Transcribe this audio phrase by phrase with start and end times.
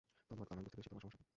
[0.29, 1.23] ধন্যবাদ, কারণ আমি বুঝতে পেরেছি তোমার সমস্যা কী।